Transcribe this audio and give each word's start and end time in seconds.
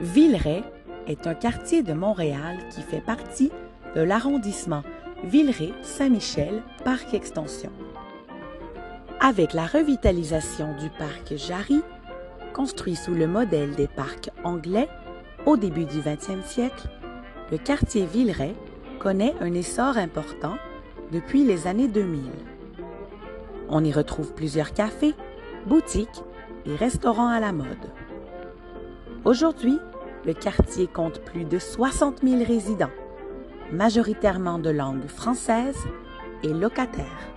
Villeray 0.00 0.62
est 1.06 1.26
un 1.26 1.34
quartier 1.34 1.82
de 1.82 1.94
Montréal 1.94 2.58
qui 2.70 2.82
fait 2.82 3.00
partie 3.00 3.50
de 3.94 4.02
l'arrondissement 4.02 4.82
Villeray-Saint-Michel 5.24 6.62
Parc 6.84 7.14
Extension. 7.14 7.70
Avec 9.20 9.54
la 9.54 9.64
revitalisation 9.64 10.76
du 10.78 10.90
parc 10.90 11.36
Jarry, 11.36 11.80
construit 12.52 12.94
sous 12.94 13.14
le 13.14 13.26
modèle 13.26 13.74
des 13.74 13.88
parcs 13.88 14.28
anglais 14.44 14.88
au 15.46 15.56
début 15.56 15.86
du 15.86 16.00
20e 16.00 16.42
siècle, 16.42 16.88
le 17.50 17.56
quartier 17.56 18.04
Villeray 18.04 18.54
connaît 18.98 19.34
un 19.40 19.54
essor 19.54 19.96
important 19.96 20.56
depuis 21.10 21.42
les 21.42 21.66
années 21.66 21.88
2000. 21.88 22.20
On 23.70 23.82
y 23.82 23.92
retrouve 23.92 24.34
plusieurs 24.34 24.74
cafés, 24.74 25.14
boutiques 25.66 26.22
et 26.66 26.76
restaurants 26.76 27.30
à 27.30 27.40
la 27.40 27.52
mode. 27.52 27.90
Aujourd'hui, 29.26 29.80
le 30.24 30.34
quartier 30.34 30.86
compte 30.86 31.20
plus 31.20 31.44
de 31.44 31.58
60 31.58 32.20
000 32.22 32.44
résidents, 32.44 32.92
majoritairement 33.72 34.60
de 34.60 34.70
langue 34.70 35.08
française 35.08 35.76
et 36.44 36.52
locataires. 36.52 37.35